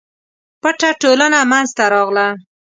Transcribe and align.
پټه 0.61 0.89
ټولنه 1.01 1.39
منځته 1.51 1.83
راغله. 1.93 2.27